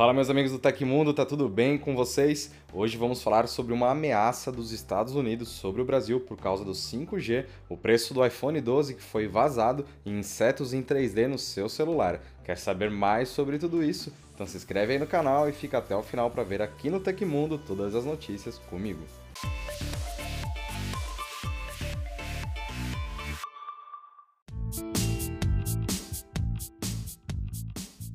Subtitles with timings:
[0.00, 2.50] Fala meus amigos do Tecmundo, tá tudo bem com vocês?
[2.72, 6.72] Hoje vamos falar sobre uma ameaça dos Estados Unidos sobre o Brasil por causa do
[6.72, 11.68] 5G, o preço do iPhone 12 que foi vazado e insetos em 3D no seu
[11.68, 12.18] celular.
[12.42, 14.10] Quer saber mais sobre tudo isso?
[14.34, 16.98] Então se inscreve aí no canal e fica até o final para ver aqui no
[16.98, 19.04] Tecmundo todas as notícias comigo.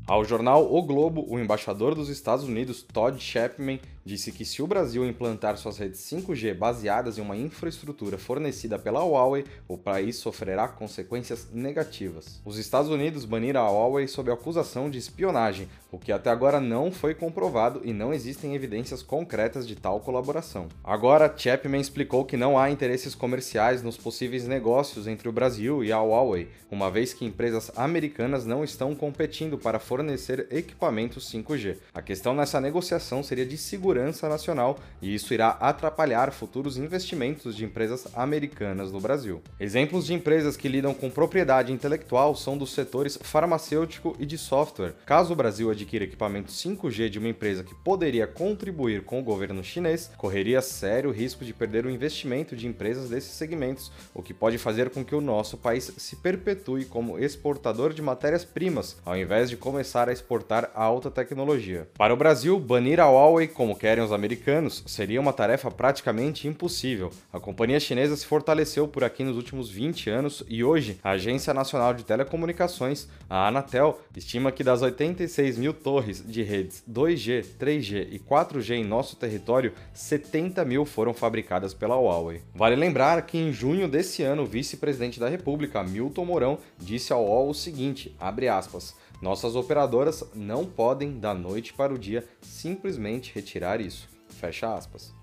[0.07, 4.67] Ao jornal O Globo, o embaixador dos Estados Unidos, Todd Chapman, disse que se o
[4.67, 10.67] Brasil implantar suas redes 5G baseadas em uma infraestrutura fornecida pela Huawei, o país sofrerá
[10.67, 12.39] consequências negativas.
[12.45, 16.91] Os Estados Unidos baniram a Huawei sob acusação de espionagem, o que até agora não
[16.91, 20.67] foi comprovado e não existem evidências concretas de tal colaboração.
[20.83, 25.93] Agora, Chapman explicou que não há interesses comerciais nos possíveis negócios entre o Brasil e
[25.93, 31.77] a Huawei, uma vez que empresas americanas não estão competindo para fornecer equipamentos 5G.
[31.93, 37.63] A questão nessa negociação seria de segurança nacional e isso irá atrapalhar futuros investimentos de
[37.63, 39.41] empresas americanas no Brasil.
[39.57, 44.93] Exemplos de empresas que lidam com propriedade intelectual são dos setores farmacêutico e de software.
[45.05, 49.63] Caso o Brasil adquira equipamento 5G de uma empresa que poderia contribuir com o governo
[49.63, 54.57] chinês, correria sério risco de perder o investimento de empresas desses segmentos, o que pode
[54.57, 59.57] fazer com que o nosso país se perpetue como exportador de matérias-primas, ao invés de
[59.57, 61.87] começar a exportar alta tecnologia.
[61.97, 67.11] Para o Brasil, banir a Huawei como querem os americanos, seria uma tarefa praticamente impossível.
[67.31, 71.53] A companhia chinesa se fortaleceu por aqui nos últimos 20 anos e hoje a Agência
[71.53, 78.07] Nacional de Telecomunicações, a Anatel, estima que das 86 mil torres de redes 2G, 3G
[78.11, 82.41] e 4G em nosso território, 70 mil foram fabricadas pela Huawei.
[82.53, 87.25] Vale lembrar que em junho desse ano, o vice-presidente da República, Milton Mourão, disse ao
[87.25, 93.31] UOL o seguinte, abre aspas, nossas operadoras não podem, da noite para o dia, simplesmente
[93.33, 94.09] retirar isso.
[94.29, 95.13] Fecha aspas.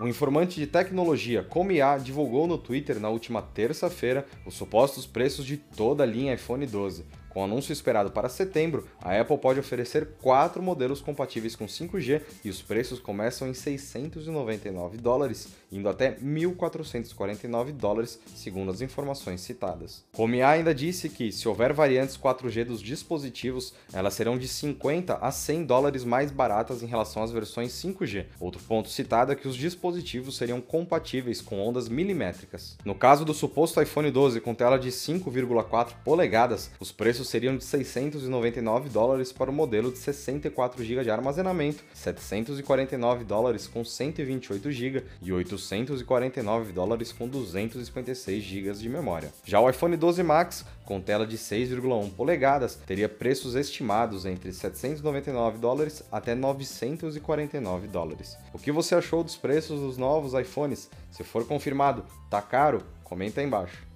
[0.00, 5.56] O informante de tecnologia Comiá divulgou no Twitter na última terça-feira os supostos preços de
[5.56, 7.04] toda a linha iPhone 12,
[7.38, 12.50] com anúncio esperado para setembro, a Apple pode oferecer quatro modelos compatíveis com 5G e
[12.50, 20.04] os preços começam em 699 dólares, indo até 1.449 dólares, segundo as informações citadas.
[20.16, 25.30] Comiá ainda disse que, se houver variantes 4G dos dispositivos, elas serão de 50 a
[25.30, 28.26] 100 dólares mais baratas em relação às versões 5G.
[28.40, 32.76] Outro ponto citado é que os dispositivos seriam compatíveis com ondas milimétricas.
[32.84, 37.64] No caso do suposto iPhone 12 com tela de 5,4 polegadas, os preços seriam de
[37.64, 45.04] 699 dólares para o modelo de 64 GB de armazenamento, 749 dólares com 128 GB
[45.22, 49.32] e 849 dólares com 256 GB de memória.
[49.44, 55.58] Já o iPhone 12 Max, com tela de 6,1 polegadas, teria preços estimados entre 799
[55.58, 58.36] dólares até 949 dólares.
[58.52, 60.88] O que você achou dos preços dos novos iPhones?
[61.10, 62.82] Se for confirmado, tá caro?
[63.04, 63.87] Comenta aí embaixo.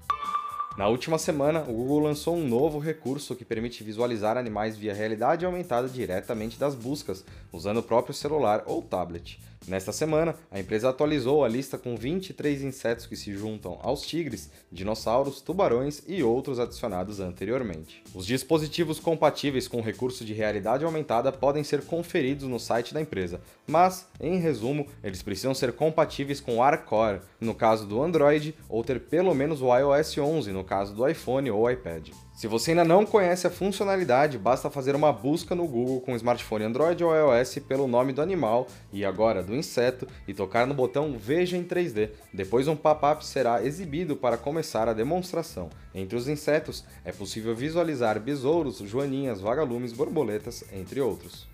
[0.77, 5.45] Na última semana, o Google lançou um novo recurso que permite visualizar animais via realidade
[5.45, 7.23] aumentada diretamente das buscas,
[7.53, 9.39] usando o próprio celular ou tablet.
[9.69, 14.51] Nesta semana, a empresa atualizou a lista com 23 insetos que se juntam aos tigres,
[14.71, 18.03] dinossauros, tubarões e outros adicionados anteriormente.
[18.13, 23.01] Os dispositivos compatíveis com o recurso de realidade aumentada podem ser conferidos no site da
[23.01, 28.55] empresa, mas, em resumo, eles precisam ser compatíveis com o ARCore, no caso do Android,
[28.69, 32.11] ou ter pelo menos o iOS 11, no caso do iPhone ou iPad.
[32.35, 36.65] Se você ainda não conhece a funcionalidade, basta fazer uma busca no Google com smartphone
[36.65, 41.17] Android ou iOS pelo nome do animal e agora do inseto e tocar no botão
[41.19, 42.11] Veja em 3D.
[42.33, 45.69] Depois um pop-up será exibido para começar a demonstração.
[45.95, 51.52] Entre os insetos é possível visualizar besouros, joaninhas, vagalumes, borboletas, entre outros.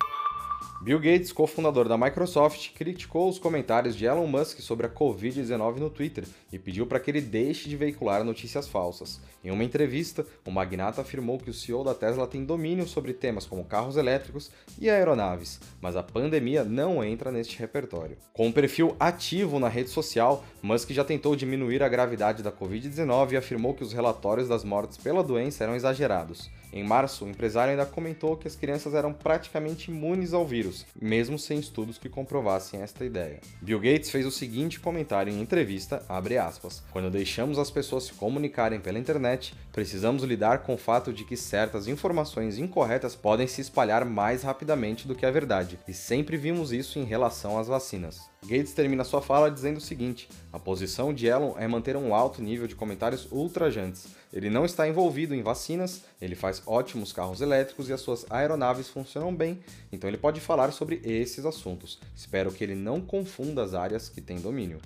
[0.81, 5.91] Bill Gates, cofundador da Microsoft, criticou os comentários de Elon Musk sobre a Covid-19 no
[5.91, 9.21] Twitter e pediu para que ele deixe de veicular notícias falsas.
[9.43, 13.44] Em uma entrevista, o magnata afirmou que o CEO da Tesla tem domínio sobre temas
[13.44, 18.17] como carros elétricos e aeronaves, mas a pandemia não entra neste repertório.
[18.32, 23.32] Com um perfil ativo na rede social, Musk já tentou diminuir a gravidade da Covid-19
[23.32, 26.49] e afirmou que os relatórios das mortes pela doença eram exagerados.
[26.70, 30.68] Em março, o empresário ainda comentou que as crianças eram praticamente imunes ao vírus
[31.00, 33.41] mesmo sem estudos que comprovassem esta ideia.
[33.61, 38.81] Bill Gates fez o seguinte comentário em entrevista, aspas, Quando deixamos as pessoas se comunicarem
[38.81, 44.05] pela internet, precisamos lidar com o fato de que certas informações incorretas podem se espalhar
[44.05, 48.29] mais rapidamente do que a verdade, e sempre vimos isso em relação às vacinas.
[48.43, 52.40] Gates termina sua fala dizendo o seguinte: a posição de Elon é manter um alto
[52.40, 54.06] nível de comentários ultrajantes.
[54.32, 58.88] Ele não está envolvido em vacinas, ele faz ótimos carros elétricos e as suas aeronaves
[58.88, 59.58] funcionam bem,
[59.90, 61.99] então ele pode falar sobre esses assuntos.
[62.14, 64.81] Espero que ele não confunda as áreas que tem domínio.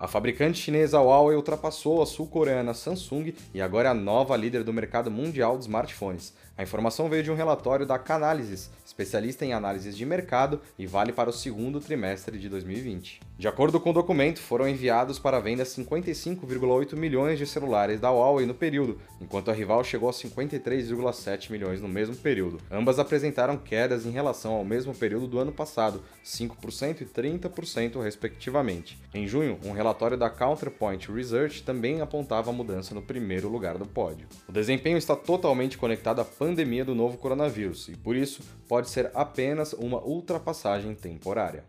[0.00, 4.72] A fabricante chinesa Huawei ultrapassou a sul-coreana Samsung e agora é a nova líder do
[4.72, 6.32] mercado mundial de smartphones.
[6.56, 11.12] A informação veio de um relatório da Canalys, especialista em análises de mercado e vale
[11.12, 13.20] para o segundo trimestre de 2020.
[13.38, 18.44] De acordo com o documento, foram enviados para venda 55,8 milhões de celulares da Huawei
[18.44, 22.58] no período, enquanto a rival chegou a 53,7 milhões no mesmo período.
[22.70, 28.98] Ambas apresentaram quedas em relação ao mesmo período do ano passado, 5% e 30% respectivamente.
[29.14, 33.86] Em junho, um relatório da Counterpoint Research também apontava a mudança no primeiro lugar do
[33.86, 34.26] pódio.
[34.48, 39.10] O desempenho está totalmente conectado à pandemia do novo coronavírus e, por isso, pode ser
[39.14, 41.64] apenas uma ultrapassagem temporária.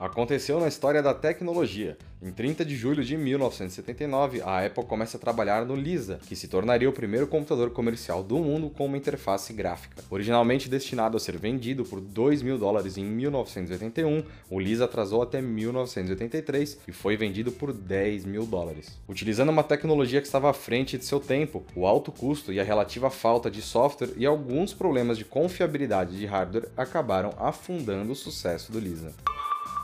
[0.00, 1.98] Aconteceu na história da tecnologia.
[2.22, 6.48] Em 30 de julho de 1979, a Apple começa a trabalhar no Lisa, que se
[6.48, 10.02] tornaria o primeiro computador comercial do mundo com uma interface gráfica.
[10.08, 15.42] Originalmente destinado a ser vendido por 2 mil dólares em 1981, o Lisa atrasou até
[15.42, 18.98] 1983 e foi vendido por 10 mil dólares.
[19.06, 22.64] Utilizando uma tecnologia que estava à frente de seu tempo, o alto custo e a
[22.64, 28.72] relativa falta de software e alguns problemas de confiabilidade de hardware acabaram afundando o sucesso
[28.72, 29.12] do Lisa.